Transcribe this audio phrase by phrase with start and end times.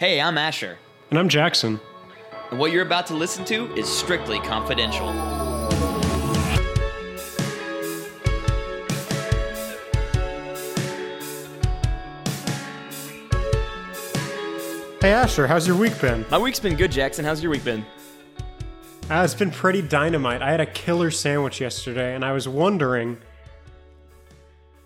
[0.00, 0.78] Hey, I'm Asher,
[1.10, 1.78] And I'm Jackson.
[2.50, 5.12] and what you're about to listen to is strictly confidential.
[15.02, 16.26] Hey Asher, how's your week been?
[16.30, 17.24] My week's been good, Jackson.
[17.24, 17.84] How's your week been?
[19.10, 20.42] Uh, it's been pretty dynamite.
[20.42, 23.16] I had a killer sandwich yesterday, and I was wondering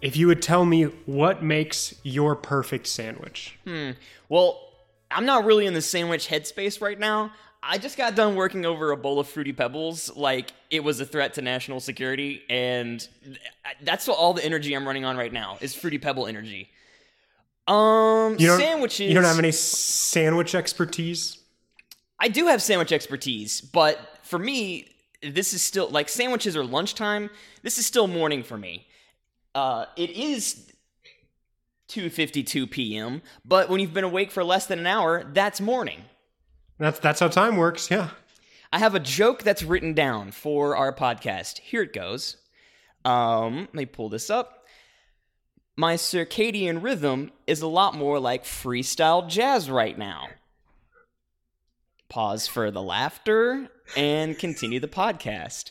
[0.00, 3.58] if you would tell me what makes your perfect sandwich.
[3.64, 3.90] Hmm.
[4.28, 4.63] Well,
[5.14, 7.32] I'm not really in the sandwich headspace right now.
[7.62, 11.06] I just got done working over a bowl of Fruity Pebbles like it was a
[11.06, 13.06] threat to national security, and
[13.82, 16.68] that's all the energy I'm running on right now is Fruity Pebble energy.
[17.66, 19.08] Um, You sandwiches.
[19.08, 21.38] You don't have any sandwich expertise?
[22.18, 24.88] I do have sandwich expertise, but for me,
[25.22, 27.30] this is still like sandwiches are lunchtime.
[27.62, 28.86] This is still morning for me.
[29.54, 30.70] Uh, it is
[31.88, 36.04] 2:52 p.m., but when you've been awake for less than an hour, that's morning.
[36.78, 37.90] That's that's how time works.
[37.90, 38.10] Yeah.
[38.72, 41.58] I have a joke that's written down for our podcast.
[41.58, 42.36] Here it goes.
[43.04, 44.64] Um, let me pull this up.
[45.76, 50.28] My circadian rhythm is a lot more like freestyle jazz right now.
[52.08, 55.70] Pause for the laughter and continue the podcast.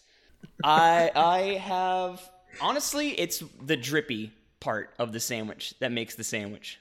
[0.64, 2.22] I I have
[2.62, 4.32] honestly, it's the drippy
[4.64, 6.80] part of the sandwich that makes the sandwich.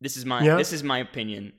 [0.00, 0.56] This is my Yeah?
[0.56, 1.52] this is my opinion.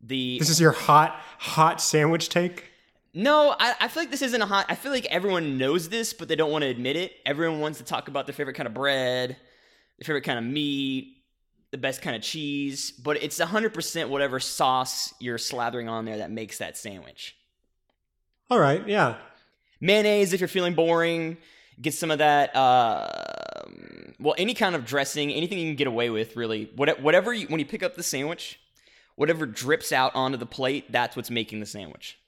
[0.00, 2.64] The This is your hot hot sandwich take.
[3.12, 4.66] no, I, I feel like this isn't a hot.
[4.68, 7.12] I feel like everyone knows this, but they don't want to admit it.
[7.26, 9.30] Everyone wants to talk about their favorite kind of bread,
[9.98, 11.16] their favorite kind of meat,
[11.72, 16.30] the best kind of cheese, but it's 100% whatever sauce you're slathering on there that
[16.30, 17.36] makes that sandwich.
[18.48, 18.86] All right.
[18.88, 19.16] Yeah.
[19.80, 21.36] Mayonnaise, if you're feeling boring,
[21.80, 22.54] get some of that.
[22.54, 23.08] Uh,
[24.18, 26.70] well, any kind of dressing, anything you can get away with, really.
[26.76, 28.60] What- Whatever, you, when you pick up the sandwich,
[29.16, 32.18] whatever drips out onto the plate, that's what's making the sandwich.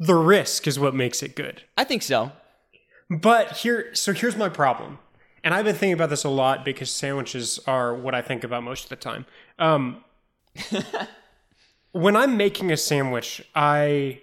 [0.00, 1.62] The risk is what makes it good.
[1.76, 2.32] I think so.
[3.10, 4.98] But here, so here's my problem,
[5.42, 8.62] and I've been thinking about this a lot because sandwiches are what I think about
[8.62, 9.24] most of the time.
[9.58, 10.04] Um,
[11.92, 14.20] when I'm making a sandwich, I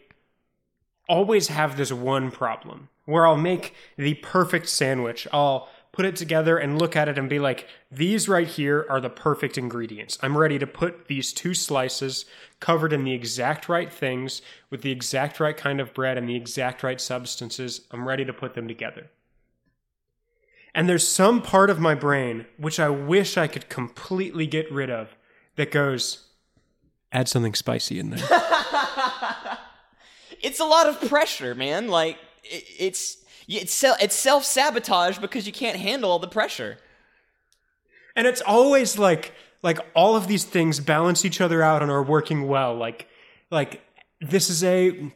[1.09, 5.27] always have this one problem where I'll make the perfect sandwich.
[5.31, 8.99] I'll put it together and look at it and be like, these right here are
[8.99, 10.17] the perfect ingredients.
[10.21, 12.25] I'm ready to put these two slices
[12.59, 16.35] covered in the exact right things with the exact right kind of bread and the
[16.35, 17.87] exact right substances.
[17.91, 19.09] I'm ready to put them together.
[20.73, 24.89] And there's some part of my brain which I wish I could completely get rid
[24.89, 25.15] of
[25.55, 26.25] that goes,
[27.13, 28.19] add something spicy in there.
[30.41, 31.87] it's a lot of pressure, man.
[31.87, 36.77] Like it's it's self it's self sabotage because you can't handle all the pressure.
[38.15, 42.03] and it's always like like all of these things balance each other out and are
[42.03, 43.07] working well like
[43.51, 43.81] like
[44.21, 45.11] this is a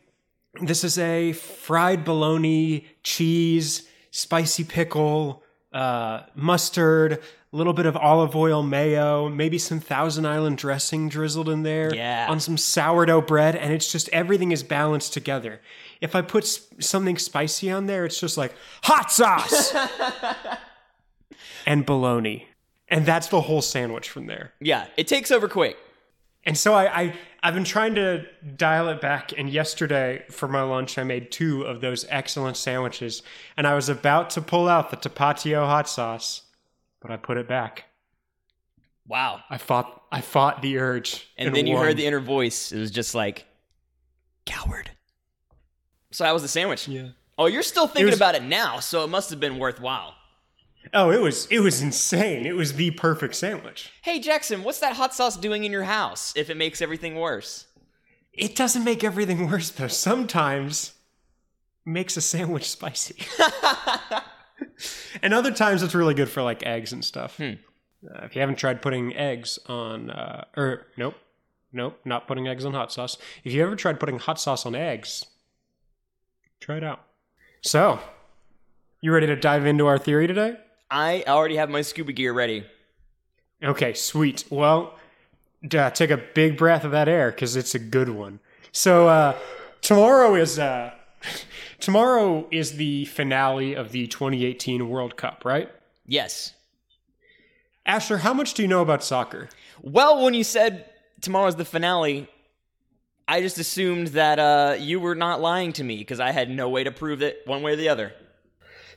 [0.61, 7.13] this is a fried bologna cheese spicy pickle uh, mustard
[7.53, 11.93] a little bit of olive oil mayo maybe some thousand island dressing drizzled in there
[11.93, 12.25] Yeah.
[12.27, 15.61] on some sourdough bread and it's just everything is balanced together
[16.01, 16.45] if i put
[16.79, 19.73] something spicy on there it's just like hot sauce
[21.65, 22.47] and bologna
[22.87, 25.77] and that's the whole sandwich from there Yeah, it takes over quick.
[26.43, 28.25] and so I, I I've been trying to
[28.57, 29.31] dial it back.
[29.37, 33.23] And yesterday for my lunch, I made two of those excellent sandwiches,
[33.55, 36.41] and I was about to pull out the tapatio hot sauce,
[36.99, 37.85] but I put it back.
[39.07, 39.39] Wow.
[39.49, 42.73] I fought I fought the urge, And then you heard the inner voice.
[42.73, 43.45] It was just like
[44.45, 44.91] coward.
[46.11, 46.87] So that was the sandwich.
[46.87, 47.09] yeah.
[47.37, 50.15] Oh, you're still thinking was- about it now, so it must have been worthwhile.
[50.93, 52.45] Oh, it was it was insane.
[52.45, 53.91] It was the perfect sandwich.
[54.01, 57.65] Hey Jackson, what's that hot sauce doing in your house if it makes everything worse?
[58.33, 59.87] It doesn't make everything worse though.
[59.89, 60.93] Sometimes
[61.85, 63.15] it makes a sandwich spicy.
[65.21, 67.39] and other times it's really good for like eggs and stuff.
[67.39, 67.55] Uh,
[68.23, 71.15] if you haven't tried putting eggs on, uh, or nope,
[71.73, 73.17] nope, not putting eggs on hot sauce.
[73.43, 75.25] If you ever tried putting hot sauce on eggs,
[76.69, 77.01] try it out.
[77.61, 77.99] So,
[79.01, 80.55] you ready to dive into our theory today?
[80.91, 82.63] I already have my scuba gear ready.
[83.63, 84.43] Okay, sweet.
[84.51, 84.93] Well,
[85.73, 88.39] uh, take a big breath of that air because it's a good one.
[88.71, 89.35] So uh,
[89.81, 90.93] tomorrow is uh,
[91.79, 95.71] tomorrow is the finale of the 2018 World Cup, right?
[96.05, 96.53] Yes.
[97.83, 99.49] Asher, how much do you know about soccer?
[99.81, 100.85] Well, when you said
[101.19, 102.29] tomorrow's the finale,
[103.29, 106.67] I just assumed that uh, you were not lying to me because I had no
[106.67, 108.11] way to prove it one way or the other.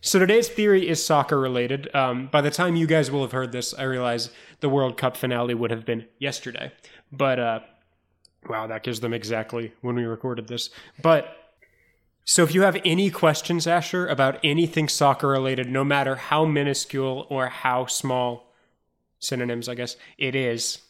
[0.00, 1.94] So today's theory is soccer related.
[1.94, 4.31] Um, by the time you guys will have heard this, I realize
[4.61, 6.73] the World Cup finale would have been yesterday.
[7.12, 7.61] But uh,
[8.49, 10.70] Wow, that gives them exactly when we recorded this.
[11.00, 11.37] But
[12.25, 17.26] so if you have any questions, Asher, about anything soccer related, no matter how minuscule
[17.31, 18.52] or how small
[19.20, 20.81] synonyms, I guess, it is,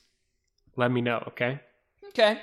[0.77, 1.61] let me know, okay?
[2.09, 2.41] Okay.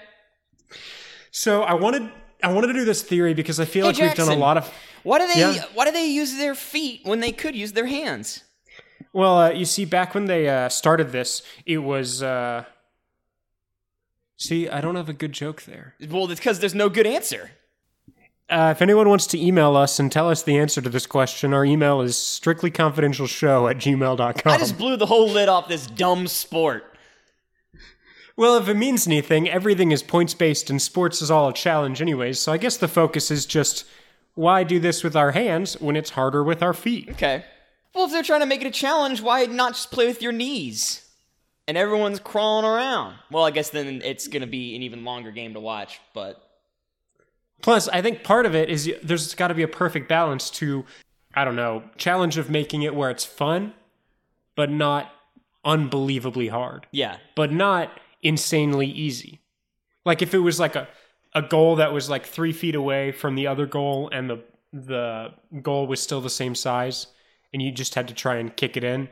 [1.32, 2.10] So I wanted
[2.42, 4.58] I wanted to do this theory because I feel Hey, like we've done a lot
[4.58, 4.74] of
[5.04, 5.64] Why do they Yeah.
[5.74, 8.44] why do they use their feet when they could use their hands?
[9.14, 12.22] Well, uh, you see, back when they uh, started this, it was.
[12.22, 12.66] Uh...
[14.38, 15.96] See, I don't have a good joke there.
[16.10, 17.52] Well, it's because there's no good answer.
[18.50, 21.54] Uh, if anyone wants to email us and tell us the answer to this question,
[21.54, 24.54] our email is strictlyconfidentialshow at gmail.com.
[24.54, 26.89] I just blew the whole lid off this dumb sport.
[28.40, 32.02] Well, if it means anything, everything is points based and sports is all a challenge,
[32.02, 33.84] anyways, so I guess the focus is just
[34.34, 37.10] why do this with our hands when it's harder with our feet?
[37.10, 37.44] Okay.
[37.94, 40.32] Well, if they're trying to make it a challenge, why not just play with your
[40.32, 41.06] knees?
[41.68, 43.16] And everyone's crawling around.
[43.30, 46.42] Well, I guess then it's going to be an even longer game to watch, but
[47.62, 50.86] Plus, I think part of it is there's got to be a perfect balance to,
[51.34, 53.74] I don't know, challenge of making it where it's fun,
[54.56, 55.12] but not
[55.66, 57.18] unbelievably hard, yeah.
[57.36, 59.42] but not insanely easy.
[60.06, 60.88] Like if it was like a,
[61.34, 65.34] a goal that was like three feet away from the other goal and the the
[65.64, 67.08] goal was still the same size
[67.52, 69.10] and you just had to try and kick it in,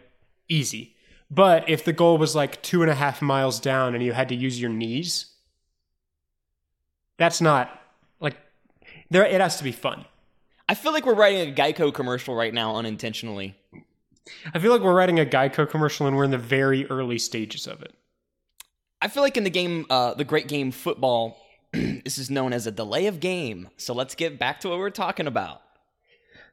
[0.48, 0.96] easy.
[1.30, 4.30] But if the goal was like two and a half miles down and you had
[4.30, 5.34] to use your knees,
[7.18, 7.82] that's not
[8.20, 8.38] like
[9.10, 9.26] there.
[9.26, 10.06] It has to be fun.
[10.70, 13.56] I feel like we're writing a Geico commercial right now unintentionally.
[14.54, 17.68] I feel like we're writing a Geico commercial and we're in the very early stages
[17.68, 17.94] of it.
[19.02, 21.38] I feel like in the game, uh, the great game football,
[21.72, 23.70] this is known as a delay of game.
[23.78, 25.62] So let's get back to what we're talking about.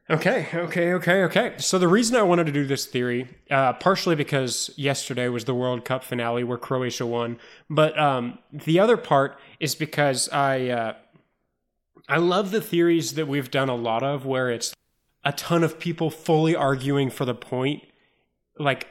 [0.07, 1.55] Okay, okay, okay, okay.
[1.57, 5.55] So the reason I wanted to do this theory, uh, partially because yesterday was the
[5.55, 7.39] World Cup finale where Croatia won,
[7.71, 10.93] but um, the other part is because I uh,
[12.07, 14.75] I love the theories that we've done a lot of where it's
[15.23, 17.81] a ton of people fully arguing for the point.
[18.59, 18.87] Like,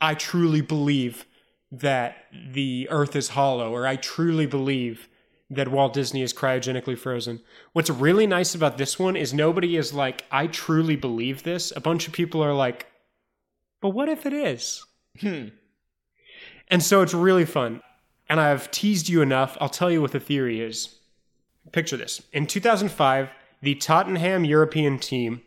[0.00, 1.24] I truly believe
[1.70, 5.08] that the Earth is hollow, or I truly believe
[5.50, 7.40] that Walt Disney is cryogenically frozen.
[7.72, 11.72] What's really nice about this one is nobody is like, I truly believe this.
[11.74, 12.86] A bunch of people are like,
[13.80, 14.84] but what if it is?
[15.20, 15.48] Hmm.
[16.68, 17.80] And so it's really fun.
[18.28, 19.56] And I've teased you enough.
[19.60, 20.96] I'll tell you what the theory is.
[21.72, 22.22] Picture this.
[22.32, 23.30] In 2005,
[23.62, 25.42] the Tottenham European team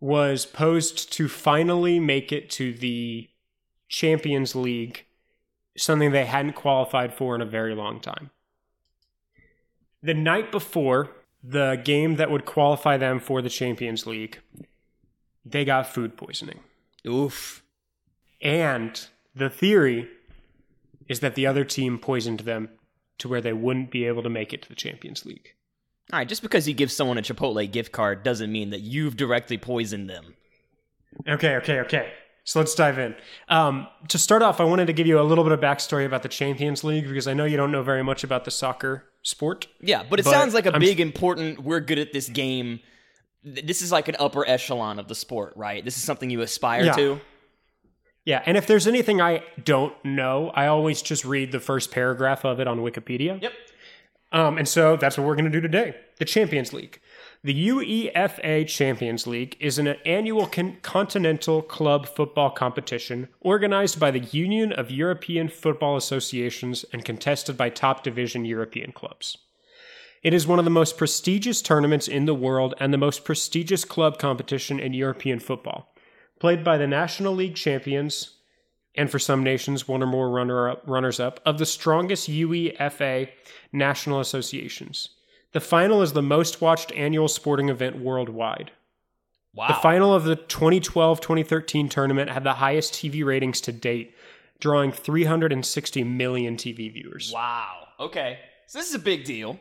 [0.00, 3.28] was posed to finally make it to the
[3.88, 5.04] Champions League,
[5.78, 8.30] something they hadn't qualified for in a very long time.
[10.02, 11.10] The night before
[11.42, 14.40] the game that would qualify them for the Champions League,
[15.44, 16.60] they got food poisoning.
[17.06, 17.62] Oof.
[18.40, 20.08] And the theory
[21.08, 22.68] is that the other team poisoned them
[23.18, 25.54] to where they wouldn't be able to make it to the Champions League.
[26.12, 29.16] All right, just because you give someone a Chipotle gift card doesn't mean that you've
[29.16, 30.34] directly poisoned them.
[31.26, 32.12] Okay, okay, okay.
[32.48, 33.14] So let's dive in.
[33.50, 36.22] Um, to start off, I wanted to give you a little bit of backstory about
[36.22, 39.66] the Champions League because I know you don't know very much about the soccer sport.
[39.82, 42.80] Yeah, but it But sounds like a I'm- big, important, we're good at this game.
[43.44, 45.84] This is like an upper echelon of the sport, right?
[45.84, 46.92] This is something you aspire Yeah.
[46.94, 47.20] to.
[48.24, 52.46] Yeah, and if there's anything I don't know, I always just read the first paragraph
[52.46, 53.42] of it on Wikipedia.
[53.42, 53.52] Yep.
[54.32, 55.96] Um, and so that's what we're going to do today.
[56.18, 56.98] The Champions League.
[57.44, 64.18] The UEFA Champions League is an annual con- continental club football competition organized by the
[64.18, 69.38] Union of European Football Associations and contested by top division European clubs.
[70.24, 73.84] It is one of the most prestigious tournaments in the world and the most prestigious
[73.84, 75.94] club competition in European football,
[76.40, 78.38] played by the National League champions
[78.96, 83.28] and for some nations one or more runner up, runners up of the strongest UEFA
[83.72, 85.10] national associations.
[85.52, 88.70] The final is the most watched annual sporting event worldwide.
[89.54, 89.68] Wow.
[89.68, 94.14] The final of the 2012 2013 tournament had the highest TV ratings to date,
[94.60, 97.32] drawing 360 million TV viewers.
[97.32, 97.88] wow.
[97.98, 98.38] Okay.
[98.66, 99.58] So this is a big deal.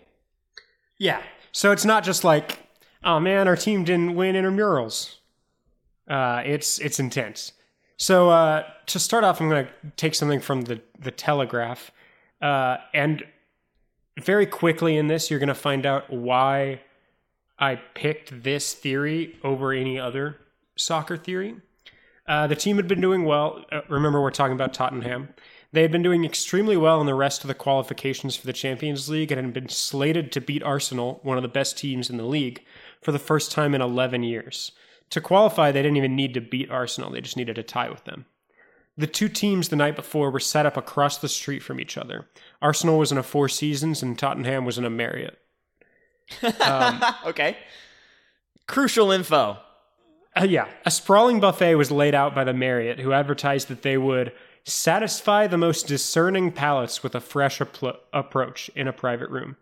[0.99, 1.21] Yeah.
[1.51, 2.59] So it's not just like,
[3.03, 5.15] oh man, our team didn't win intramurals.
[6.07, 7.53] Uh, it's it's intense.
[7.97, 11.91] So uh, to start off, I'm going to take something from the the Telegraph,
[12.41, 13.23] uh, and
[14.17, 16.81] very quickly in this, you're going to find out why
[17.59, 20.37] I picked this theory over any other
[20.75, 21.55] soccer theory.
[22.27, 23.63] Uh, the team had been doing well.
[23.71, 25.29] Uh, remember, we're talking about Tottenham.
[25.71, 29.09] They had been doing extremely well in the rest of the qualifications for the Champions
[29.09, 32.23] League and had been slated to beat Arsenal, one of the best teams in the
[32.23, 32.63] league,
[33.01, 34.71] for the first time in 11 years.
[35.11, 38.03] To qualify, they didn't even need to beat Arsenal, they just needed to tie with
[38.05, 38.25] them.
[38.97, 42.27] The two teams the night before were set up across the street from each other.
[42.61, 45.37] Arsenal was in a Four Seasons and Tottenham was in a Marriott.
[46.59, 47.57] Um, okay.
[48.67, 49.57] Crucial info.
[50.35, 53.97] Uh, yeah, a sprawling buffet was laid out by the Marriott, who advertised that they
[53.97, 54.31] would
[54.63, 59.55] satisfy the most discerning palates with a fresh appro- approach in a private room.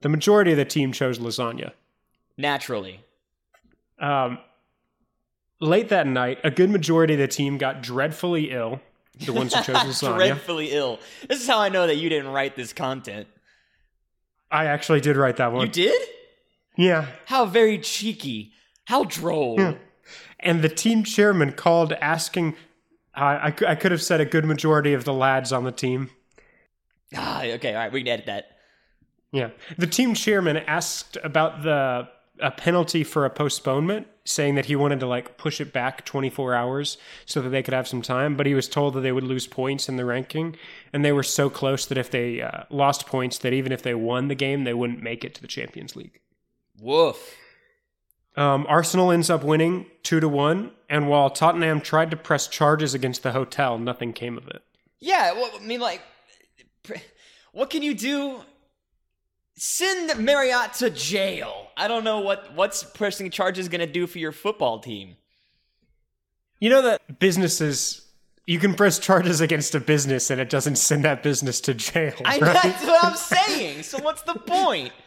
[0.00, 1.72] The majority of the team chose lasagna.
[2.36, 3.00] Naturally.
[3.98, 4.38] Um,
[5.60, 8.80] late that night, a good majority of the team got dreadfully ill.
[9.24, 10.16] The ones who chose lasagna.
[10.16, 11.00] Dreadfully ill.
[11.28, 13.26] This is how I know that you didn't write this content.
[14.50, 15.66] I actually did write that one.
[15.66, 16.08] You did?
[16.76, 17.06] Yeah.
[17.26, 18.52] How very cheeky.
[18.84, 19.56] How droll.
[19.58, 19.74] Yeah.
[20.40, 22.54] And the team chairman called asking.
[23.14, 26.10] I, I, I could have said a good majority of the lads on the team.
[27.14, 28.58] Ah, okay, all right, we can edit that.
[29.32, 29.50] Yeah.
[29.76, 32.08] The team chairman asked about the
[32.40, 36.54] a penalty for a postponement, saying that he wanted to like push it back 24
[36.54, 39.24] hours so that they could have some time, but he was told that they would
[39.24, 40.56] lose points in the ranking
[40.92, 43.94] and they were so close that if they uh, lost points that even if they
[43.94, 46.20] won the game, they wouldn't make it to the Champions League.
[46.80, 47.36] Woof.
[48.36, 52.94] Um, Arsenal ends up winning 2 to 1, and while Tottenham tried to press charges
[52.94, 54.62] against the hotel, nothing came of it.
[55.00, 56.02] Yeah, well, I mean, like,
[57.52, 58.42] what can you do?
[59.58, 61.68] Send Marriott to jail.
[61.76, 65.16] I don't know what what's pressing charges going to do for your football team.
[66.60, 68.08] You know that businesses
[68.46, 72.14] you can press charges against a business and it doesn't send that business to jail.
[72.24, 72.62] I, right?
[72.62, 73.82] That's what I'm saying.
[73.82, 74.92] So what's the point?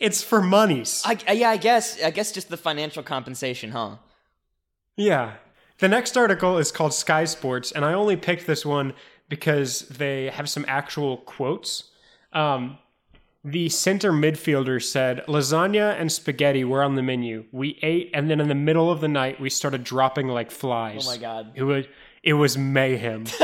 [0.00, 1.00] It's for monies.
[1.04, 2.02] I, yeah, I guess.
[2.02, 3.98] I guess just the financial compensation, huh?
[4.96, 5.34] Yeah.
[5.78, 8.94] The next article is called Sky Sports, and I only picked this one
[9.28, 11.84] because they have some actual quotes.
[12.32, 12.78] Um,
[13.44, 17.44] the center midfielder said, Lasagna and spaghetti were on the menu.
[17.52, 21.06] We ate, and then in the middle of the night, we started dropping like flies.
[21.06, 21.52] Oh my god.
[21.54, 21.86] It was,
[22.22, 23.24] it was mayhem.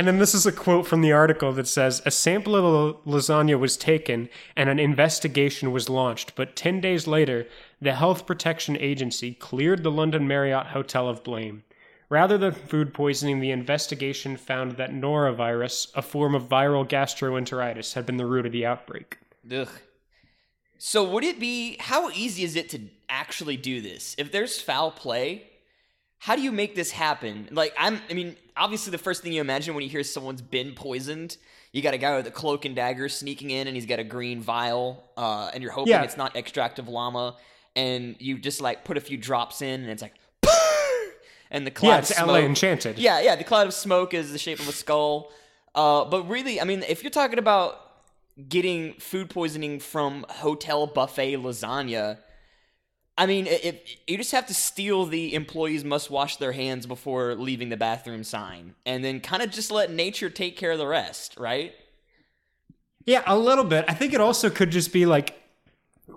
[0.00, 2.62] And then this is a quote from the article that says A sample of
[3.04, 7.46] the lasagna was taken and an investigation was launched, but 10 days later,
[7.82, 11.64] the Health Protection Agency cleared the London Marriott Hotel of blame.
[12.10, 18.04] Rather than food poisoning, the investigation found that norovirus, a form of viral gastroenteritis, had
[18.04, 19.18] been the root of the outbreak.
[19.50, 19.68] Ugh.
[20.76, 24.16] So would it be how easy is it to actually do this?
[24.18, 25.44] If there's foul play,
[26.18, 27.48] how do you make this happen?
[27.52, 30.72] Like I'm I mean, obviously the first thing you imagine when you hear someone's been
[30.72, 31.36] poisoned,
[31.72, 34.04] you got a guy with a cloak and dagger sneaking in and he's got a
[34.04, 36.02] green vial, uh, and you're hoping Yeah.
[36.02, 37.36] it's not extract of llama,
[37.76, 40.14] and you just like put a few drops in and it's like
[41.50, 42.28] and the cloud Yeah, of it's smoke.
[42.28, 42.98] LA Enchanted.
[42.98, 43.36] Yeah, yeah.
[43.36, 45.32] The cloud of smoke is the shape of a skull.
[45.74, 47.78] Uh, but really, I mean, if you're talking about
[48.48, 52.18] getting food poisoning from hotel buffet lasagna,
[53.18, 53.76] I mean, if
[54.06, 58.24] you just have to steal the employees must wash their hands before leaving the bathroom
[58.24, 61.74] sign, and then kind of just let nature take care of the rest, right?
[63.04, 63.84] Yeah, a little bit.
[63.88, 65.34] I think it also could just be like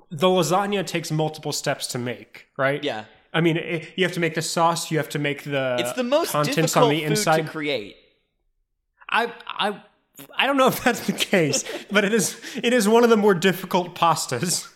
[0.10, 2.84] the lasagna takes multiple steps to make, right?
[2.84, 3.06] Yeah.
[3.34, 4.92] I mean, it, you have to make the sauce.
[4.92, 7.46] You have to make the It's the most contents difficult on the food inside.
[7.46, 7.96] to create.
[9.10, 9.82] I I
[10.38, 13.18] I don't know if that's the case, but it is it is one of the
[13.18, 14.68] more difficult pastas.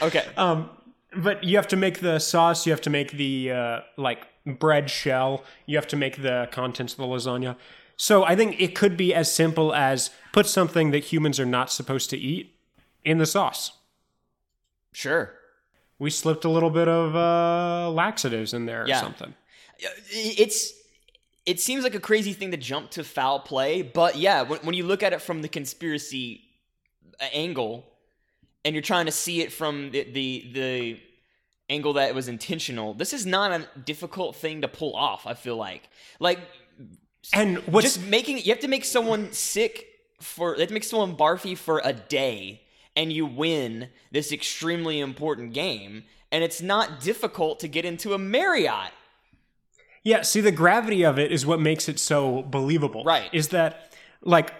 [0.00, 0.24] Okay.
[0.36, 0.70] Um,
[1.16, 2.66] but you have to make the sauce.
[2.66, 5.42] You have to make the uh, like bread shell.
[5.66, 7.56] You have to make the contents of the lasagna.
[7.96, 11.72] So I think it could be as simple as put something that humans are not
[11.72, 12.54] supposed to eat
[13.04, 13.72] in the sauce.
[14.92, 15.34] sure.
[15.98, 19.00] We slipped a little bit of uh, laxatives in there or Yeah.
[19.00, 19.34] something.
[20.10, 20.72] it's
[21.46, 24.74] it seems like a crazy thing to jump to foul play, but yeah, when, when
[24.74, 26.42] you look at it from the conspiracy
[27.20, 27.86] uh, angle,
[28.64, 31.00] and you're trying to see it from the, the the
[31.70, 35.26] angle that it was intentional, this is not a difficult thing to pull off.
[35.26, 35.88] I feel like
[36.20, 36.38] like
[37.32, 39.86] And what's just making you have to make someone sick
[40.20, 42.62] for you have to make someone barfy for a day
[42.98, 46.02] and you win this extremely important game
[46.32, 48.90] and it's not difficult to get into a Marriott.
[50.02, 53.04] Yeah, see, the gravity of it is what makes it so believable.
[53.04, 53.30] Right.
[53.32, 54.52] Is that, like,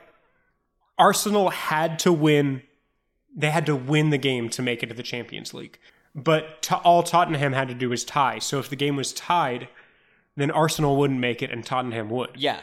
[0.97, 2.63] Arsenal had to win,
[3.37, 5.79] they had to win the game to make it to the Champions League.
[6.15, 8.39] But to, all Tottenham had to do was tie.
[8.39, 9.69] So if the game was tied,
[10.37, 12.31] then Arsenal wouldn't make it and Tottenham would.
[12.37, 12.61] Yeah.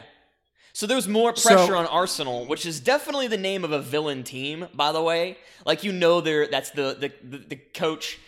[0.76, 4.22] So there's more So- pressure on Arsenal, which is definitely the name of a villain
[4.22, 5.38] team, by the way.
[5.64, 8.18] Like you know they're that's the the, the, the coach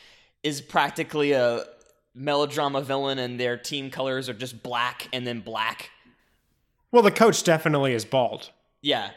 [0.42, 1.66] is practically a
[2.14, 5.90] melodrama villain and their team colors are just black and then black.
[6.90, 8.48] Well, the coach definitely is bald.
[8.80, 9.10] Yeah.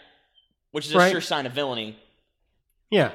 [0.71, 1.11] Which is a Right.
[1.13, 1.97] sure sign of villainy.
[2.89, 3.11] Yeah.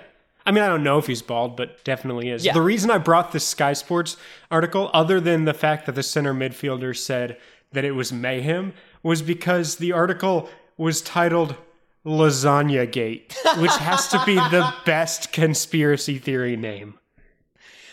[0.46, 2.42] I mean, I don't know if he's bald, but definitely is.
[2.42, 2.54] Yeah.
[2.54, 4.16] The reason I brought this Sky Sports
[4.50, 7.36] article, other than the fact that the center midfielder said
[7.72, 8.72] that it was mayhem
[9.06, 11.54] was because the article was titled
[12.04, 16.98] Lasagna Gate, which has to be the best conspiracy theory name.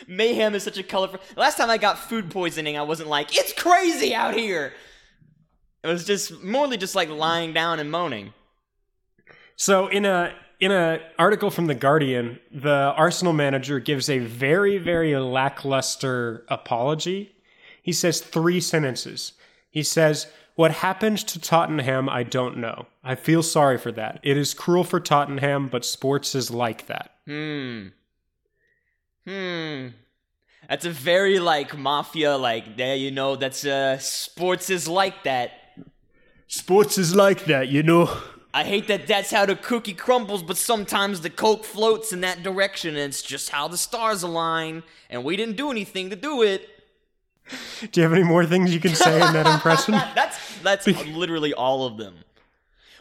[0.07, 1.19] Mayhem is such a colorful.
[1.37, 4.73] Last time I got food poisoning, I wasn't like, it's crazy out here.
[5.83, 8.33] It was just morely just like lying down and moaning.
[9.55, 14.79] So in a in a article from the Guardian, the Arsenal manager gives a very
[14.79, 17.35] very lackluster apology.
[17.83, 19.33] He says three sentences.
[19.69, 22.87] He says, "What happened to Tottenham, I don't know.
[23.03, 24.19] I feel sorry for that.
[24.23, 27.87] It is cruel for Tottenham, but sports is like that." Hmm.
[29.25, 29.87] Hmm.
[30.69, 35.51] That's a very like mafia, like yeah, you know, that's uh sports is like that.
[36.47, 38.15] Sports is like that, you know.
[38.53, 42.43] I hate that that's how the cookie crumbles, but sometimes the coke floats in that
[42.43, 46.43] direction, and it's just how the stars align, and we didn't do anything to do
[46.43, 46.69] it.
[47.91, 49.93] Do you have any more things you can say in that impression?
[50.15, 52.15] That's that's literally all of them.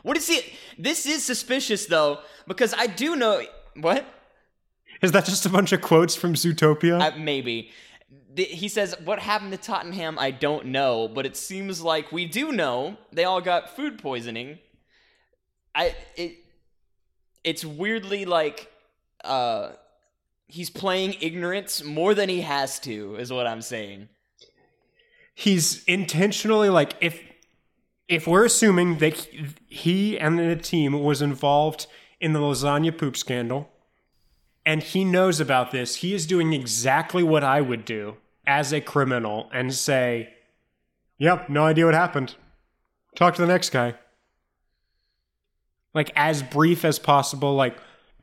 [0.03, 0.45] What is it?
[0.77, 2.19] This is suspicious though,
[2.49, 3.43] because I do know
[3.77, 4.05] what.
[5.01, 7.01] Is that just a bunch of quotes from Zootopia?
[7.01, 7.71] Uh, maybe.
[8.35, 10.19] The- He says, What happened to Tottenham?
[10.19, 12.97] I don't know, but it seems like we do know.
[13.13, 14.59] They all got food poisoning.
[15.75, 16.39] I it
[17.45, 18.71] it's weirdly like
[19.25, 19.71] uh
[20.49, 24.09] he's playing ignorance more than he has to, is what I'm saying.
[25.35, 27.21] He's intentionally like if
[28.09, 29.15] if we're assuming that
[29.69, 31.87] he- and the team was involved
[32.21, 33.71] in the lasagna poop scandal
[34.67, 38.81] and he knows about this, he is doing exactly what I would do as a
[38.81, 40.35] criminal and say,
[41.19, 42.35] "Yep, no idea what happened.
[43.17, 43.95] Talk to the next guy."
[45.95, 47.77] Like as brief as possible like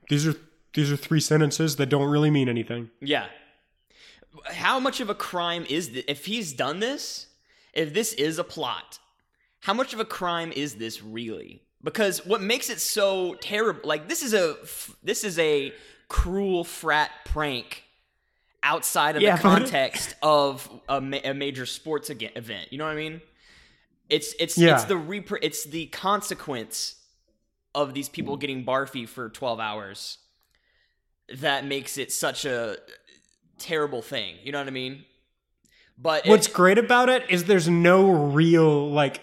[0.09, 0.35] these are
[0.73, 2.91] these are three sentences that don't really mean anything.
[3.01, 3.27] Yeah.
[4.45, 6.03] How much of a crime is this?
[6.07, 7.27] If he's done this,
[7.73, 8.99] if this is a plot,
[9.61, 11.61] how much of a crime is this really?
[11.83, 14.57] Because what makes it so terrible, like this is a
[15.03, 15.73] this is a
[16.07, 17.83] cruel frat prank
[18.63, 22.67] outside of Yeah, the context of a, ma- a major sports event.
[22.71, 23.21] You know what I mean?
[24.09, 24.75] It's it's Yeah.
[24.75, 26.95] it's the repr- it's the consequence
[27.73, 30.17] of these people getting barfy for 12 hours
[31.37, 32.77] that makes it such a
[33.59, 34.35] terrible thing.
[34.43, 35.05] You know what I mean?
[35.97, 39.21] But What's great about it is there's no real like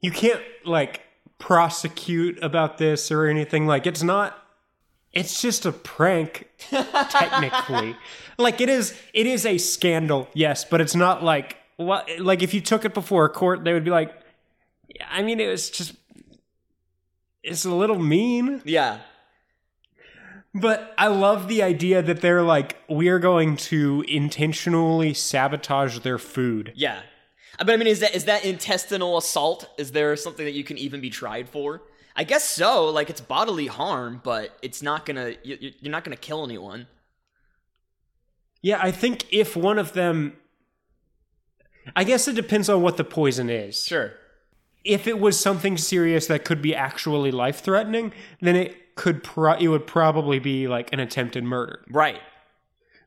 [0.00, 1.02] you can't like
[1.38, 4.36] prosecute about this or anything like it's not
[5.12, 7.96] it's just a prank technically.
[8.38, 12.54] like it is it is a scandal, yes, but it's not like what like if
[12.54, 14.14] you took it before a court they would be like
[14.88, 15.94] "Yeah, I mean it was just
[17.42, 18.62] it's a little mean.
[18.64, 19.00] yeah.
[20.54, 26.72] But I love the idea that they're like, we're going to intentionally sabotage their food.
[26.74, 27.00] Yeah.
[27.58, 29.68] Uh, But I mean, is that is that intestinal assault?
[29.78, 31.82] Is there something that you can even be tried for?
[32.16, 32.86] I guess so.
[32.86, 35.34] Like it's bodily harm, but it's not gonna.
[35.44, 36.88] you- you- You're not gonna kill anyone.
[38.62, 40.36] Yeah, I think if one of them.
[41.96, 43.86] I guess it depends on what the poison is.
[43.86, 44.12] Sure.
[44.84, 49.54] If it was something serious that could be actually life threatening, then it could pro-
[49.54, 51.82] it would probably be like an attempted murder.
[51.88, 52.20] Right.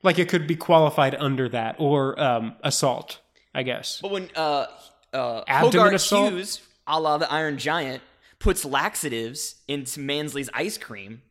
[0.01, 3.19] Like it could be qualified under that or um, assault,
[3.53, 3.99] I guess.
[4.01, 4.65] But when uh
[5.13, 6.33] uh assault?
[6.33, 8.01] Hughes, a la the Iron Giant,
[8.39, 11.21] puts laxatives into Mansley's ice cream,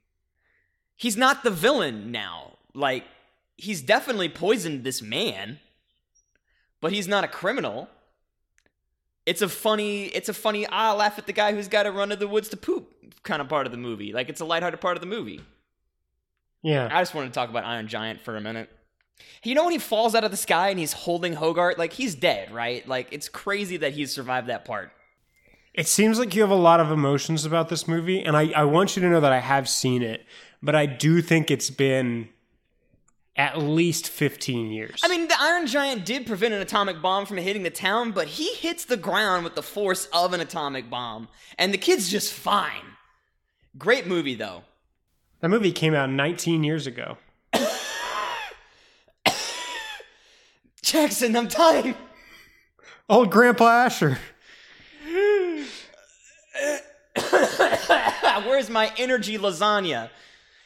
[0.94, 2.58] he's not the villain now.
[2.72, 3.04] Like
[3.56, 5.58] he's definitely poisoned this man,
[6.80, 7.88] but he's not a criminal.
[9.24, 10.66] It's a funny, it's a funny.
[10.66, 13.40] I laugh at the guy who's got to run to the woods to poop kind
[13.40, 14.12] of part of the movie.
[14.12, 15.40] Like it's a lighthearted part of the movie.
[16.62, 16.88] Yeah.
[16.90, 18.70] I just wanted to talk about Iron Giant for a minute.
[19.44, 22.14] You know when he falls out of the sky and he's holding Hogarth, like he's
[22.14, 22.86] dead, right?
[22.86, 24.90] Like it's crazy that he's survived that part.
[25.74, 28.64] It seems like you have a lot of emotions about this movie, and I, I
[28.64, 30.26] want you to know that I have seen it,
[30.62, 32.28] but I do think it's been
[33.36, 35.00] at least 15 years.
[35.02, 38.28] I mean, the Iron Giant did prevent an atomic bomb from hitting the town, but
[38.28, 42.32] he hits the ground with the force of an atomic bomb, and the kid's just
[42.32, 42.82] fine.
[43.78, 44.64] Great movie though.
[45.40, 47.16] that movie came out 19 years ago.
[50.82, 51.94] Jackson, I'm dying.
[53.08, 54.18] Old Grandpa Asher.
[58.44, 60.10] Where's my energy lasagna?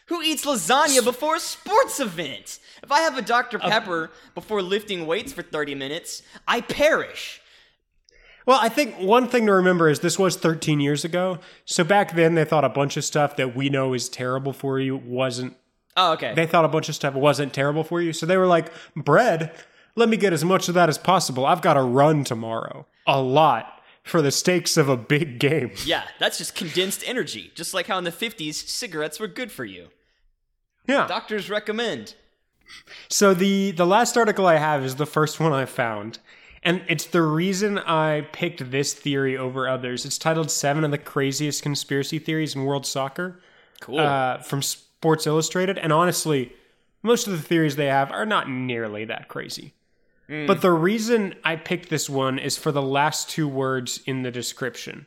[0.08, 2.60] Who eats lasagna before a sports event?
[2.82, 3.58] If I have a Dr.
[3.60, 3.68] Oh.
[3.68, 7.40] Pepper before lifting weights for 30 minutes, I perish.
[8.46, 11.40] Well, I think one thing to remember is this was 13 years ago.
[11.64, 14.78] So back then, they thought a bunch of stuff that we know is terrible for
[14.78, 15.56] you wasn't.
[15.96, 16.32] Oh, okay.
[16.34, 18.12] They thought a bunch of stuff wasn't terrible for you.
[18.12, 19.50] So they were like, bread.
[19.96, 21.44] let me get as much of that as possible.
[21.44, 22.86] I've got to run tomorrow.
[23.08, 23.75] A lot
[24.06, 25.72] for the stakes of a big game.
[25.84, 27.50] Yeah, that's just condensed energy.
[27.54, 29.88] Just like how in the 50s, cigarettes were good for you.
[30.86, 31.06] Yeah.
[31.06, 32.14] Doctors recommend.
[33.08, 36.18] So the the last article I have is the first one I found.
[36.62, 40.04] And it's the reason I picked this theory over others.
[40.04, 43.40] It's titled Seven of the Craziest Conspiracy Theories in World Soccer
[43.80, 44.00] Cool.
[44.00, 45.78] uh, from Sports Illustrated.
[45.78, 46.52] And honestly,
[47.04, 49.74] most of the theories they have are not nearly that crazy.
[50.28, 54.30] But the reason I picked this one is for the last two words in the
[54.30, 55.06] description.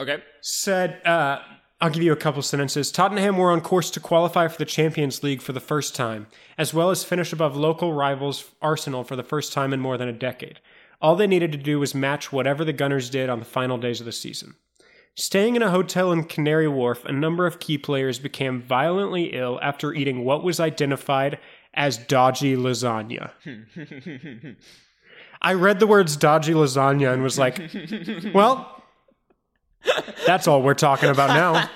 [0.00, 0.22] okay.
[0.40, 1.40] Said, uh,
[1.80, 2.90] I'll give you a couple sentences.
[2.90, 6.74] Tottenham were on course to qualify for the Champions League for the first time, as
[6.74, 10.12] well as finish above local rivals Arsenal for the first time in more than a
[10.12, 10.58] decade.
[11.00, 14.00] All they needed to do was match whatever the Gunners did on the final days
[14.00, 14.56] of the season.
[15.14, 19.58] Staying in a hotel in Canary Wharf, a number of key players became violently ill
[19.62, 21.38] after eating what was identified
[21.74, 23.30] as dodgy lasagna.
[25.42, 27.60] I read the words dodgy lasagna and was like,
[28.34, 28.82] well,
[30.26, 31.70] that's all we're talking about now.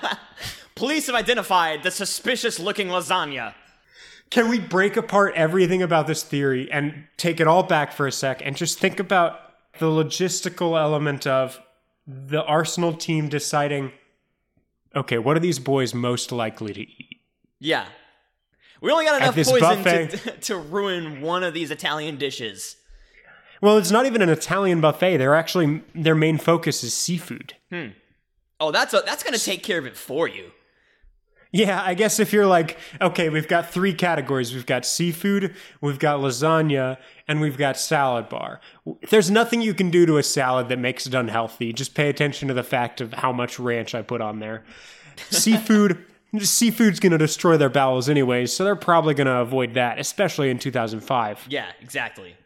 [0.75, 3.55] Police have identified the suspicious looking lasagna.
[4.31, 8.13] Can we break apart everything about this theory and take it all back for a
[8.13, 9.39] sec and just think about
[9.79, 11.61] the logistical element of
[12.07, 13.93] the Arsenal team deciding,
[14.97, 17.21] okay, what are these boys most likely to eat?
[17.61, 17.87] Yeah.
[18.83, 22.77] We only got enough poison to, to ruin one of these Italian dishes.
[23.61, 25.19] Well, it's not even an Italian buffet.
[25.19, 27.55] They're actually their main focus is seafood.
[27.71, 27.89] Hmm.
[28.59, 30.51] Oh, that's a, that's going to take care of it for you.
[31.53, 34.55] Yeah, I guess if you're like, okay, we've got three categories.
[34.55, 36.97] We've got seafood, we've got lasagna,
[37.29, 38.61] and we've got salad bar.
[39.11, 41.75] There's nothing you can do to a salad that makes it unhealthy.
[41.75, 44.65] Just pay attention to the fact of how much ranch I put on there.
[45.31, 46.03] Seafood,
[46.41, 50.51] seafood's going to destroy their bowels anyways, so they're probably going to avoid that, especially
[50.51, 51.47] in 2005.
[51.49, 52.37] Yeah, exactly.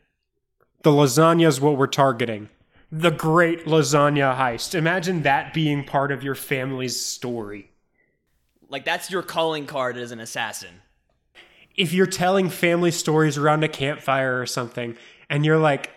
[0.83, 2.49] The lasagna is what we're targeting.
[2.91, 4.75] The great lasagna heist.
[4.75, 7.71] Imagine that being part of your family's story.
[8.69, 10.83] Like that's your calling card as an assassin.
[11.77, 14.97] if you're telling family stories around a campfire or something,
[15.29, 15.91] and you're like,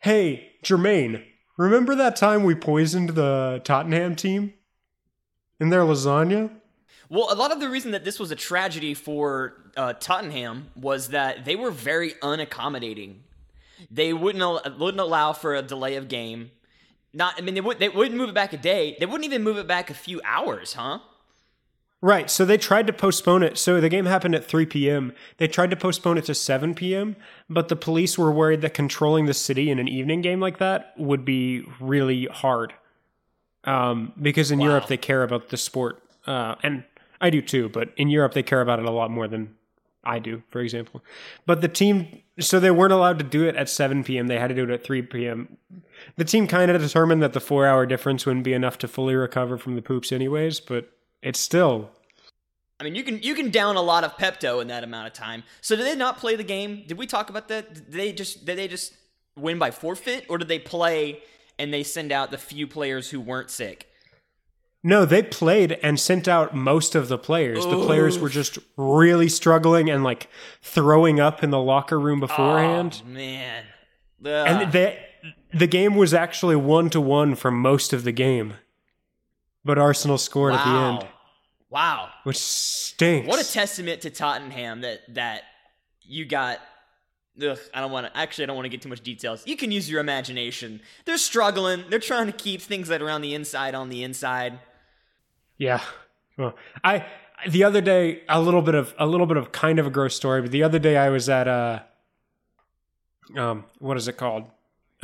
[0.00, 1.24] hey, Jermaine,
[1.56, 4.52] remember that time we poisoned the Tottenham team
[5.58, 6.50] in their lasagna?
[7.08, 11.08] Well, a lot of the reason that this was a tragedy for uh, Tottenham was
[11.08, 13.16] that they were very unaccommodating.
[13.90, 16.50] They wouldn't al- wouldn't allow for a delay of game.
[17.12, 18.96] Not, I mean, they would they wouldn't move it back a day.
[18.98, 21.00] They wouldn't even move it back a few hours, huh?
[22.04, 23.56] Right, so they tried to postpone it.
[23.56, 25.12] So the game happened at 3 p.m.
[25.36, 27.14] They tried to postpone it to 7 p.m.,
[27.48, 30.94] but the police were worried that controlling the city in an evening game like that
[30.98, 32.74] would be really hard.
[33.62, 36.01] Um, because in Europe, they care about the sport.
[36.26, 36.84] Uh, and
[37.20, 39.54] I do too, but in Europe, they care about it a lot more than
[40.04, 41.02] I do, for example.
[41.46, 44.48] But the team, so they weren't allowed to do it at 7 p.m., they had
[44.48, 45.56] to do it at 3 p.m.
[46.16, 49.14] The team kind of determined that the four hour difference wouldn't be enough to fully
[49.14, 50.90] recover from the poops, anyways, but
[51.22, 51.90] it's still
[52.82, 55.12] I mean, you can you can down a lot of Pepto in that amount of
[55.12, 55.44] time.
[55.60, 56.82] So did they not play the game?
[56.84, 57.74] Did we talk about that?
[57.74, 58.92] Did they just did they just
[59.36, 61.22] win by forfeit, or did they play
[61.60, 63.88] and they send out the few players who weren't sick?
[64.84, 67.64] No, they played and sent out most of the players.
[67.64, 70.28] The players were just really struggling and like
[70.60, 73.00] throwing up in the locker room beforehand.
[73.04, 73.64] Oh, man.
[74.24, 74.72] and Ugh.
[74.72, 75.04] they,
[75.54, 78.54] the game was actually one to one for most of the game.
[79.64, 81.06] But Arsenal scored at the end,
[81.70, 82.08] Wow.
[82.24, 83.28] which stinks.
[83.28, 85.42] What a testament to Tottenham that that
[86.02, 86.58] you got.
[87.40, 88.16] Ugh, I don't want to.
[88.18, 89.46] Actually, I don't want to get too much details.
[89.46, 90.80] You can use your imagination.
[91.04, 91.84] They're struggling.
[91.88, 94.58] They're trying to keep things that are on the inside on the inside.
[95.62, 95.80] Yeah.
[96.36, 97.06] Well, I
[97.48, 100.16] the other day a little bit of a little bit of kind of a gross
[100.16, 101.82] story, but the other day I was at uh
[103.36, 104.46] um what is it called?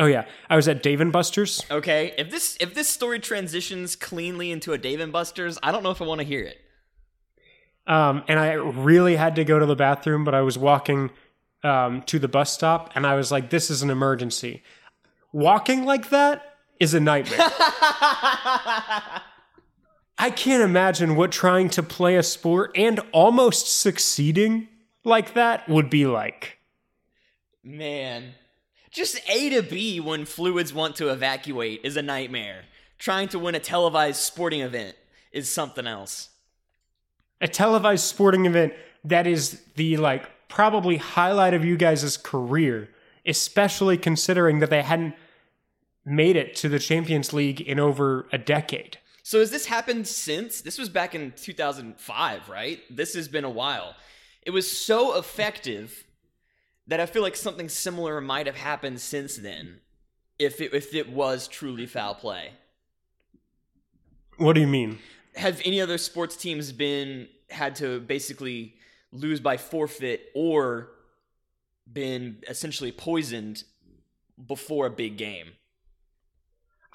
[0.01, 1.65] Oh yeah, I was at Dave and Buster's.
[1.71, 5.85] Okay, if this if this story transitions cleanly into a Dave and Buster's, I don't
[5.85, 6.59] know if I want to hear it.
[7.87, 11.13] Um, and I really had to go to the bathroom, but I was walking
[11.63, 14.65] um, to the bus stop, and I was like, "This is an emergency."
[15.33, 17.49] Walking like that is a nightmare.
[20.21, 24.67] I can't imagine what trying to play a sport and almost succeeding
[25.05, 26.59] like that would be like.
[27.63, 28.35] Man,
[28.91, 32.65] just A to B when fluids want to evacuate is a nightmare.
[32.99, 34.97] Trying to win a televised sporting event
[35.31, 36.31] is something else.
[37.41, 38.73] A televised sporting event
[39.05, 42.89] that is the like probably highlight of you guys' career,
[43.25, 45.15] especially considering that they hadn't
[46.05, 48.99] made it to the Champions League in over a decade.
[49.29, 50.63] So has this happened since?
[50.63, 52.81] This was back in 2005, right?
[52.89, 53.95] This has been a while.
[54.41, 56.07] It was so effective
[56.87, 59.81] that I feel like something similar might have happened since then,
[60.39, 62.53] if it, if it was truly foul play.
[64.39, 64.99] What do you mean?
[65.37, 68.77] Have any other sports teams been had to basically
[69.13, 70.89] lose by forfeit or
[71.93, 73.65] been essentially poisoned
[74.47, 75.49] before a big game?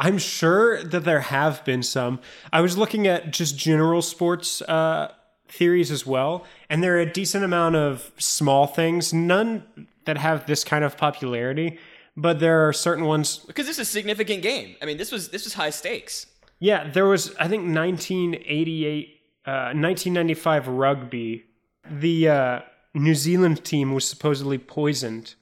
[0.03, 2.19] I'm sure that there have been some.
[2.51, 5.13] I was looking at just general sports uh,
[5.47, 10.45] theories as well, and there are a decent amount of small things, none that have
[10.45, 11.79] this kind of popularity,
[12.17, 13.37] but there are certain ones.
[13.37, 14.75] Because this is a significant game.
[14.81, 16.25] I mean, this was this was high stakes.
[16.59, 21.45] Yeah, there was I think 1988, uh, 1995 rugby.
[21.89, 22.59] The uh,
[22.93, 25.35] New Zealand team was supposedly poisoned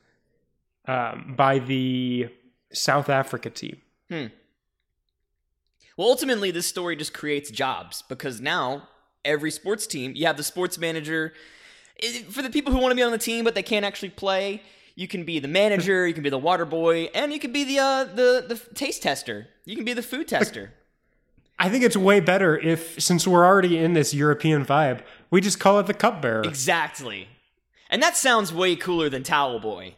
[0.88, 2.30] um, by the
[2.72, 3.82] South Africa team.
[4.08, 4.28] Hmm.
[5.98, 8.88] Well, ultimately, this story just creates jobs because now
[9.26, 11.34] every sports team, you have the sports manager.
[12.30, 14.64] For the people who want to be on the team but they can't actually play,
[14.96, 17.64] you can be the manager, you can be the water boy, and you can be
[17.64, 19.48] the uh, the the taste tester.
[19.66, 20.74] You can be the food tester.
[21.62, 25.60] I think it's way better if, since we're already in this European vibe, we just
[25.60, 26.42] call it the cupbearer.
[26.42, 27.28] Exactly.
[27.88, 29.94] And that sounds way cooler than towel boy.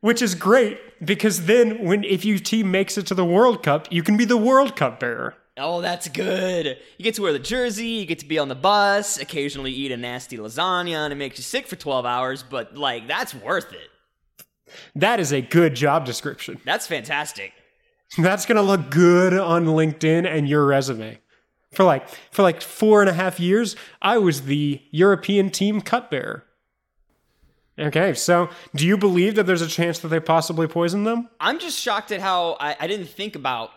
[0.00, 3.88] Which is great because then when if your team makes it to the World Cup,
[3.90, 5.36] you can be the World Cup bearer.
[5.58, 6.78] Oh, that's good.
[6.96, 9.92] You get to wear the jersey, you get to be on the bus, occasionally eat
[9.92, 13.72] a nasty lasagna, and it makes you sick for 12 hours, but like, that's worth
[13.72, 13.90] it.
[14.94, 16.60] That is a good job description.
[16.64, 17.52] That's fantastic.
[18.16, 21.20] That's gonna look good on LinkedIn and your resume.
[21.72, 26.44] For like for like four and a half years, I was the European team cupbearer.
[27.80, 31.28] Okay, so do you believe that there's a chance that they possibly poisoned them?
[31.40, 33.70] I'm just shocked at how I, I didn't think about.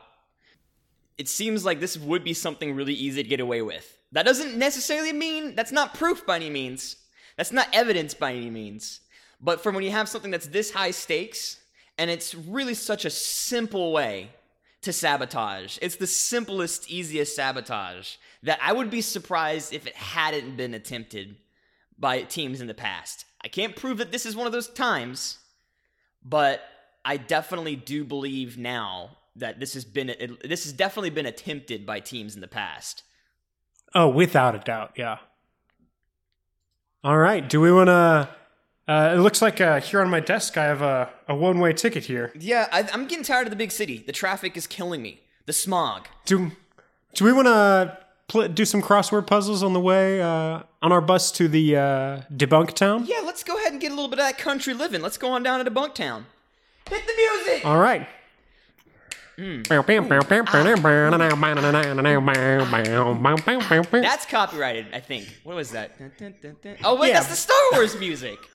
[1.18, 3.98] It seems like this would be something really easy to get away with.
[4.12, 6.98] That doesn't necessarily mean that's not proof by any means.
[7.38, 9.00] That's not evidence by any means.
[9.40, 11.60] But from when you have something that's this high stakes,
[11.98, 14.30] and it's really such a simple way
[14.82, 15.78] to sabotage.
[15.82, 21.36] It's the simplest, easiest sabotage that I would be surprised if it hadn't been attempted
[21.98, 23.26] by teams in the past.
[23.44, 25.40] I can't prove that this is one of those times,
[26.24, 26.62] but
[27.04, 31.86] I definitely do believe now that this has been it, this has definitely been attempted
[31.86, 33.04] by teams in the past.
[33.96, 35.18] Oh, without a doubt, yeah.
[37.04, 38.30] All right, do we want to
[38.88, 41.74] uh, it looks like uh, here on my desk I have a, a one way
[41.74, 42.32] ticket here.
[42.38, 44.04] Yeah, I, I'm getting tired of the big city.
[44.06, 45.22] The traffic is killing me.
[45.46, 46.08] The smog.
[46.26, 46.52] Do
[47.14, 47.98] do we want to
[48.34, 52.22] pl- do some crossword puzzles on the way uh, on our bus to the uh,
[52.34, 53.06] debunk town?
[53.06, 55.02] Yeah, let's go ahead and get a little bit of that country living.
[55.02, 56.26] Let's go on down to debunk town.
[56.90, 57.66] Hit the music.
[57.66, 58.08] All right.
[64.04, 65.28] That's copyrighted, I think.
[65.44, 65.92] What was that?
[66.84, 67.14] Oh wait, Yeah.
[67.16, 68.38] that's the Star Wars music.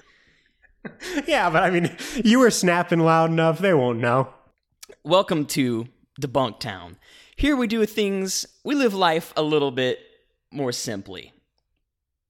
[1.26, 4.28] Yeah, but I mean, you were snapping loud enough; they won't know.
[5.02, 5.88] Welcome to
[6.20, 6.96] Debunk Town.
[7.38, 10.00] Here we do things, we live life a little bit
[10.50, 11.32] more simply.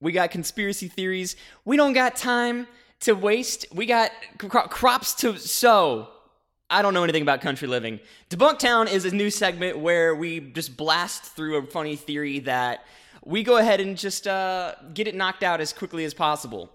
[0.02, 1.34] We got conspiracy theories.
[1.64, 2.66] We don't got time
[3.00, 3.64] to waste.
[3.72, 6.10] We got cro- crops to sow.
[6.68, 8.00] I don't know anything about country living.
[8.28, 12.84] Debunk Town is a new segment where we just blast through a funny theory that
[13.24, 16.70] we go ahead and just uh, get it knocked out as quickly as possible.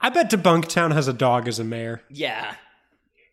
[0.00, 2.02] I bet Debunk Town has a dog as a mayor.
[2.08, 2.54] Yeah.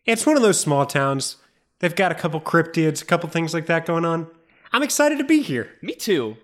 [0.04, 1.38] It's one of those small towns.
[1.80, 4.28] They've got a couple cryptids, a couple things like that going on.
[4.72, 5.70] I'm excited to be here.
[5.82, 6.38] Me too.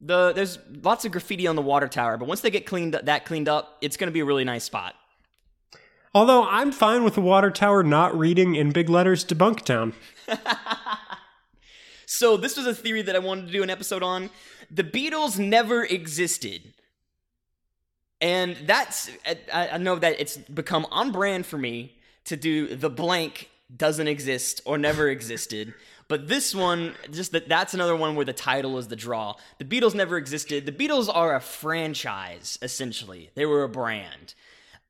[0.00, 3.24] The there's lots of graffiti on the water tower, but once they get cleaned that
[3.26, 4.94] cleaned up, it's going to be a really nice spot.
[6.14, 9.92] Although I'm fine with the water tower not reading in big letters Debunk Town.
[12.12, 14.30] So this was a theory that I wanted to do an episode on.
[14.68, 16.74] The Beatles never existed.
[18.20, 19.08] And that's
[19.54, 24.08] I, I know that it's become on brand for me to do the blank doesn't
[24.08, 25.74] exist or never existed.
[26.08, 29.34] But this one, just that that's another one where the title is the draw.
[29.58, 30.66] The Beatles never existed.
[30.66, 33.30] The Beatles are a franchise, essentially.
[33.36, 34.34] They were a brand.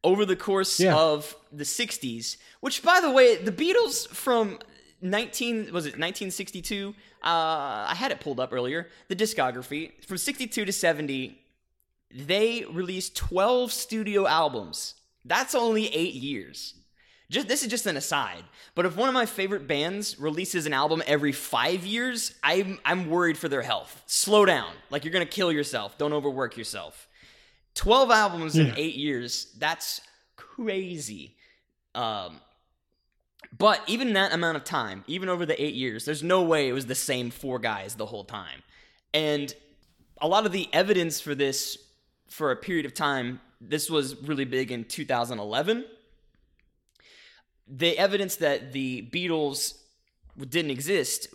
[0.03, 0.97] Over the course Yeah.
[0.97, 4.59] of the 60s, which by the way, the Beatles from
[5.03, 6.95] 19 was it 1962?
[7.23, 7.27] Uh,
[7.89, 8.89] I had it pulled up earlier.
[9.09, 11.39] The discography from 62 to 70,
[12.11, 14.95] they released 12 studio albums.
[15.27, 16.75] That's only 8 years.
[17.31, 18.43] Just this is just an aside.
[18.75, 23.09] But if one of my favorite bands releases an album every 5 years, I'm I'm
[23.09, 24.03] worried for their health.
[24.07, 24.73] Slow down.
[24.91, 25.97] Like you're going to kill yourself.
[25.97, 27.09] Don't overwork yourself.
[27.75, 29.55] 12 albums in 8 years.
[29.59, 30.01] That's
[30.37, 31.37] crazy.
[31.95, 32.41] Um
[33.57, 36.73] but even that amount of time, even over the eight years, there's no way it
[36.73, 38.63] was the same four guys the whole time.
[39.13, 39.53] And
[40.21, 41.77] a lot of the evidence for this
[42.29, 45.85] for a period of time this was really big in 2011.
[47.71, 49.75] The evidence that the Beatles
[50.37, 51.29] didn't exist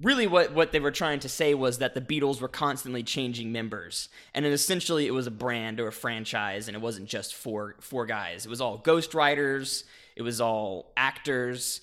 [0.00, 3.52] really what, what they were trying to say was that the Beatles were constantly changing
[3.52, 4.08] members.
[4.34, 8.06] And essentially it was a brand or a franchise and it wasn't just four four
[8.06, 8.46] guys.
[8.46, 9.84] It was all ghostwriters,
[10.16, 11.80] it was all actors.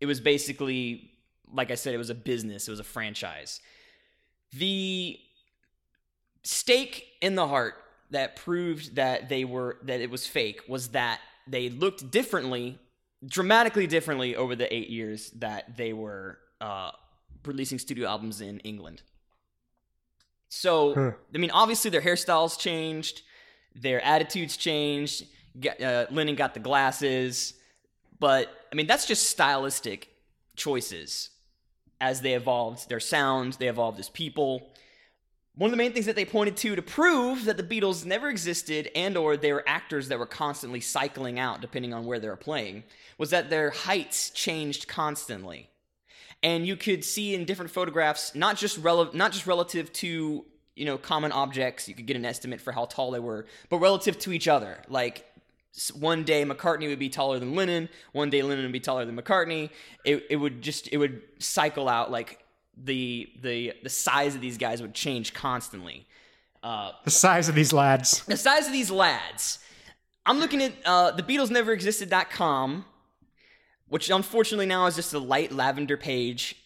[0.00, 1.10] It was basically
[1.52, 3.60] like I said it was a business, it was a franchise.
[4.52, 5.18] The
[6.42, 7.74] stake in the heart
[8.10, 12.78] that proved that they were that it was fake was that they looked differently,
[13.26, 16.90] dramatically differently over the 8 years that they were uh
[17.44, 19.02] releasing studio albums in England.
[20.48, 21.10] So, Huh.
[21.34, 23.22] I mean, obviously their hairstyles changed,
[23.74, 25.24] their attitudes changed.
[25.82, 27.54] Uh, Lennon got the glasses,
[28.20, 30.08] but I mean, that's just stylistic
[30.56, 31.30] choices
[32.00, 34.70] as they evolved their sound, they evolved as people.
[35.58, 38.28] One of the main things that they pointed to to prove that the Beatles never
[38.28, 42.28] existed and or they were actors that were constantly cycling out depending on where they
[42.28, 42.84] were playing
[43.18, 45.68] was that their heights changed constantly.
[46.44, 50.44] And you could see in different photographs not just not just relative to
[50.76, 53.78] you know common objects you could get an estimate for how tall they were but
[53.78, 54.78] relative to each other.
[54.88, 55.26] Like
[55.92, 59.16] one day mccartney would be taller than lennon one day lennon would be taller than
[59.16, 59.70] mccartney.
[60.04, 62.44] It, it would just it would cycle out like
[62.84, 66.06] the the the size of these guys would change constantly
[66.62, 68.24] uh, The size of these lads.
[68.24, 69.58] the size of these lads.
[70.26, 72.84] I'm looking at uh, the Beatles Never Existed.com,
[73.88, 76.56] which unfortunately now is just a light lavender page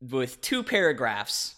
[0.00, 1.54] with two paragraphs.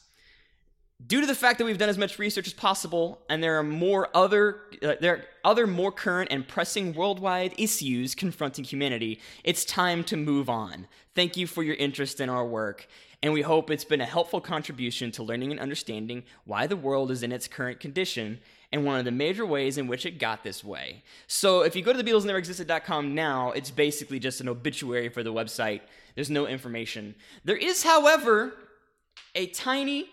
[1.07, 3.63] Due to the fact that we've done as much research as possible, and there are
[3.63, 9.65] more other uh, there are other more current and pressing worldwide issues confronting humanity, it's
[9.65, 10.87] time to move on.
[11.15, 12.89] Thank you for your interest in our work,
[13.23, 17.11] and we hope it's been a helpful contribution to learning and understanding why the world
[17.11, 18.39] is in its current condition
[18.71, 21.03] and one of the major ways in which it got this way.
[21.27, 25.33] So if you go to the BeatlesNeverExisted.com now, it's basically just an obituary for the
[25.33, 25.81] website.
[26.15, 27.15] There's no information.
[27.45, 28.55] There is, however,
[29.35, 30.09] a tiny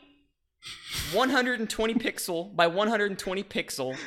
[1.13, 3.97] 120 pixel by 120 pixel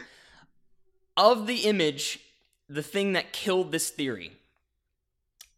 [1.16, 2.20] of the image,
[2.68, 4.32] the thing that killed this theory.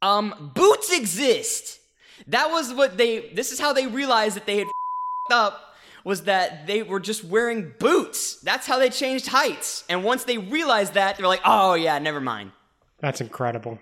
[0.02, 1.79] Um, boots exist.
[2.26, 3.30] That was what they.
[3.34, 5.74] This is how they realized that they had f***ed up.
[6.02, 8.36] Was that they were just wearing boots?
[8.36, 9.84] That's how they changed heights.
[9.88, 12.52] And once they realized that, they're like, "Oh yeah, never mind."
[13.00, 13.78] That's incredible.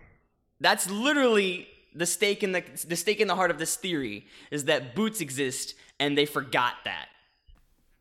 [0.61, 4.65] That's literally the stake in the the stake in the heart of this theory is
[4.65, 7.07] that boots exist, and they forgot that.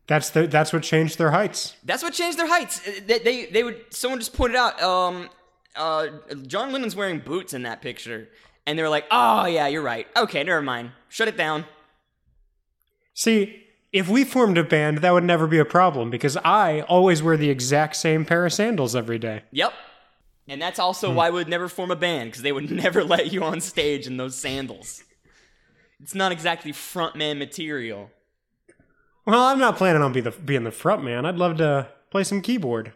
[0.08, 1.76] That's the that's what changed their heights.
[1.84, 2.80] That's what changed their heights.
[2.86, 3.84] Uh, They, they, they would.
[3.90, 4.82] Someone just pointed out.
[4.82, 5.28] Um,
[5.76, 6.08] uh,
[6.46, 8.28] John Lennon's wearing boots in that picture,
[8.68, 10.06] and they were like, "Oh yeah, you're right.
[10.14, 10.92] Okay, never mind.
[11.08, 11.64] Shut it down."
[13.14, 17.22] See, if we formed a band, that would never be a problem because I always
[17.22, 19.44] wear the exact same pair of sandals every day.
[19.52, 19.72] Yep.
[20.48, 21.16] And that's also hmm.
[21.16, 24.06] why we would never form a band because they would never let you on stage
[24.06, 25.02] in those sandals.
[26.00, 28.10] It's not exactly frontman material.
[29.26, 31.24] Well, I'm not planning on be the, being the frontman.
[31.24, 32.92] I'd love to play some keyboard.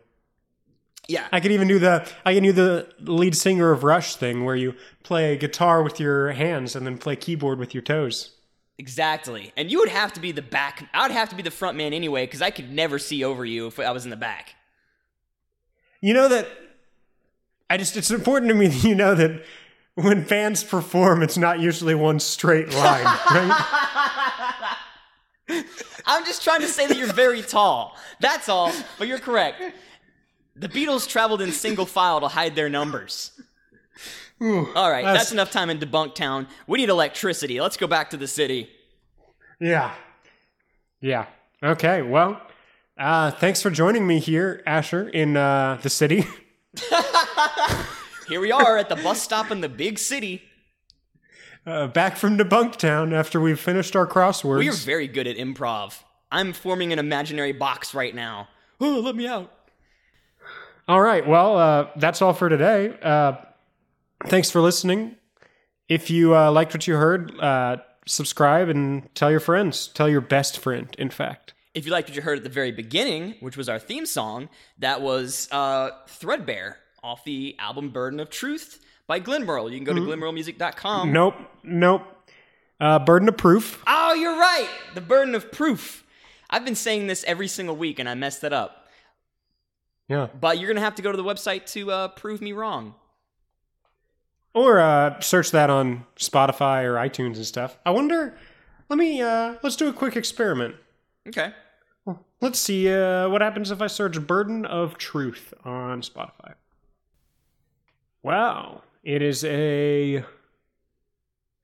[1.08, 1.26] Yeah.
[1.32, 4.56] I could even do the I can do the lead singer of Rush thing where
[4.56, 8.36] you play guitar with your hands and then play keyboard with your toes.
[8.78, 9.52] Exactly.
[9.56, 10.88] And you would have to be the back.
[10.94, 13.44] I would have to be the front man anyway because I could never see over
[13.44, 14.54] you if I was in the back.
[16.00, 16.48] You know that
[17.68, 19.44] I just it's important to me that you know that
[19.94, 24.76] when bands perform it's not usually one straight line, right?
[26.06, 27.96] I'm just trying to say that you're very tall.
[28.20, 28.72] That's all.
[28.98, 29.62] But you're correct.
[30.54, 33.32] The Beatles traveled in single file to hide their numbers.
[34.40, 36.48] All right, that's- that's enough time in Debunk Town.
[36.66, 37.60] We need electricity.
[37.60, 38.68] Let's go back to the city.
[39.60, 39.94] Yeah.
[41.00, 41.26] Yeah.
[41.62, 42.40] Okay, well,
[42.98, 46.26] uh thanks for joining me here, Asher, in uh the city.
[48.28, 50.42] Here we are at the bus stop in the big city.
[51.66, 54.58] Uh, back from Debunk Town after we've finished our crosswords.
[54.60, 55.98] We are very good at improv.
[56.30, 58.48] I'm forming an imaginary box right now.
[58.80, 59.52] Oh, let me out.
[60.88, 61.26] All right.
[61.26, 62.96] Well, uh, that's all for today.
[63.00, 63.36] Uh,
[64.26, 65.16] thanks for listening.
[65.88, 69.88] If you uh, liked what you heard, uh, subscribe and tell your friends.
[69.88, 71.54] Tell your best friend, in fact.
[71.74, 74.48] If you liked what you heard at the very beginning, which was our theme song,
[74.78, 79.70] that was uh, Threadbare off the album Burden of Truth by Glenn Merle.
[79.70, 81.12] You can go to glenmerlemusic.com.
[81.12, 81.34] Nope.
[81.62, 82.02] Nope.
[82.78, 83.82] Uh, burden of proof.
[83.86, 84.68] Oh, you're right.
[84.94, 86.04] The burden of proof.
[86.50, 88.81] I've been saying this every single week and I messed it up.
[90.12, 90.28] Yeah.
[90.38, 92.94] But you're going to have to go to the website to uh, prove me wrong.
[94.52, 97.78] Or uh, search that on Spotify or iTunes and stuff.
[97.86, 98.36] I wonder.
[98.90, 99.22] Let me.
[99.22, 100.74] Uh, let's do a quick experiment.
[101.26, 101.54] Okay.
[102.42, 106.56] let's see uh, what happens if I search Burden of Truth on Spotify.
[108.22, 108.82] Wow.
[109.02, 110.24] It is a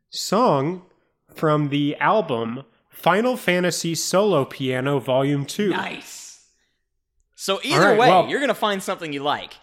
[0.08, 0.86] song
[1.34, 5.68] from the album Final Fantasy Solo Piano Volume 2.
[5.68, 6.17] Nice.
[7.40, 9.54] So either right, way, well- you're gonna find something you like.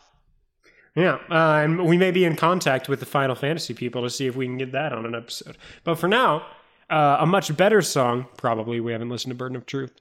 [0.95, 4.27] Yeah, uh, and we may be in contact with the Final Fantasy people to see
[4.27, 5.57] if we can get that on an episode.
[5.83, 6.45] But for now,
[6.89, 9.91] uh, a much better song, probably we haven't listened to Burden of Truth,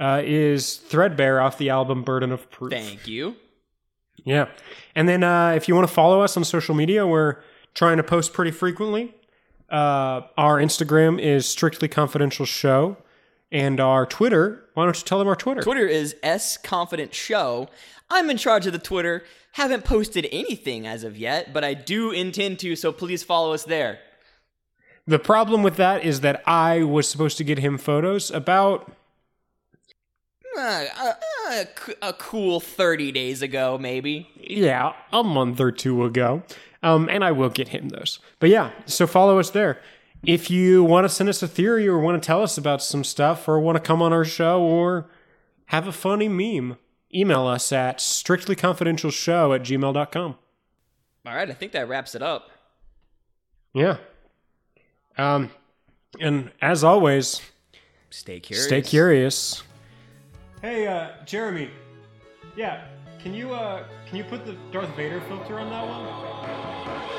[0.00, 2.72] uh, is Threadbare off the album Burden of Proof.
[2.72, 3.36] Thank you.
[4.24, 4.48] Yeah.
[4.96, 7.36] And then uh, if you want to follow us on social media, we're
[7.74, 9.14] trying to post pretty frequently.
[9.70, 12.96] Uh, our Instagram is Strictly Confidential Show.
[13.52, 15.60] And our Twitter, why don't you tell them our Twitter?
[15.62, 17.68] Twitter is S Confident Show.
[18.08, 19.24] I'm in charge of the Twitter.
[19.52, 23.64] Haven't posted anything as of yet, but I do intend to, so please follow us
[23.64, 23.98] there.
[25.06, 28.92] The problem with that is that I was supposed to get him photos about
[30.56, 31.12] Uh, uh,
[31.48, 31.64] uh,
[32.02, 34.28] a cool 30 days ago, maybe.
[34.36, 36.42] yeah, a month or two ago.
[36.82, 38.20] Um, and I will get him those.
[38.38, 39.80] But yeah, so follow us there.
[40.24, 43.04] If you want to send us a theory or want to tell us about some
[43.04, 45.08] stuff or want to come on our show or
[45.66, 46.76] have a funny meme,
[47.14, 50.36] email us at strictlyconfidentialshow at gmail.com.
[51.26, 52.50] All right, I think that wraps it up.
[53.72, 53.96] Yeah.
[55.16, 55.50] Um,
[56.18, 57.40] and as always,
[58.10, 58.66] Stay curious.
[58.66, 59.62] stay curious.
[60.60, 61.70] Hey, uh, Jeremy.
[62.56, 62.84] Yeah,
[63.22, 67.09] can you uh, can you put the Darth Vader filter on that one?